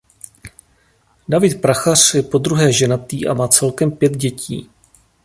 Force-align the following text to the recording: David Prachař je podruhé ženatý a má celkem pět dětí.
David 1.27 1.61
Prachař 1.61 2.13
je 2.13 2.23
podruhé 2.23 2.71
ženatý 2.73 3.27
a 3.27 3.33
má 3.33 3.47
celkem 3.47 3.91
pět 3.91 4.17
dětí. 4.17 4.69